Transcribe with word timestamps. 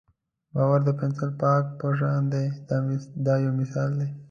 باور 0.53 0.79
د 0.85 0.89
پنسل 0.99 1.31
پاک 1.41 1.63
په 1.79 1.87
شان 1.99 2.21
دی 2.33 2.45
دا 3.25 3.33
یو 3.45 3.51
مثال 3.59 3.89
دی. 3.99 4.09